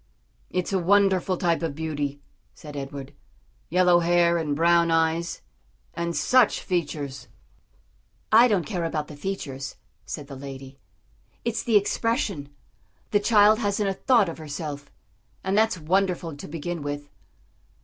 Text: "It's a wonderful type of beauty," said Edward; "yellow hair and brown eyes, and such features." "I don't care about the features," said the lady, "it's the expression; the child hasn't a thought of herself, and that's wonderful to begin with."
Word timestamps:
"It's 0.49 0.73
a 0.73 0.79
wonderful 0.79 1.37
type 1.37 1.61
of 1.61 1.75
beauty," 1.75 2.21
said 2.55 2.75
Edward; 2.75 3.13
"yellow 3.69 3.99
hair 3.99 4.39
and 4.39 4.55
brown 4.55 4.89
eyes, 4.89 5.43
and 5.93 6.15
such 6.15 6.61
features." 6.61 7.27
"I 8.31 8.47
don't 8.47 8.65
care 8.65 8.83
about 8.83 9.09
the 9.09 9.15
features," 9.15 9.75
said 10.07 10.25
the 10.25 10.35
lady, 10.35 10.79
"it's 11.45 11.61
the 11.61 11.77
expression; 11.77 12.49
the 13.11 13.19
child 13.19 13.59
hasn't 13.59 13.89
a 13.89 13.93
thought 13.93 14.27
of 14.27 14.39
herself, 14.39 14.89
and 15.43 15.55
that's 15.55 15.77
wonderful 15.77 16.35
to 16.35 16.47
begin 16.47 16.81
with." 16.81 17.11